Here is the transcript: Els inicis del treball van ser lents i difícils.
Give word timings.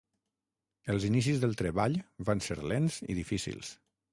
Els 0.93 1.03
inicis 1.09 1.43
del 1.45 1.53
treball 1.61 1.99
van 2.31 2.41
ser 2.47 2.61
lents 2.73 2.99
i 3.15 3.19
difícils. 3.23 3.71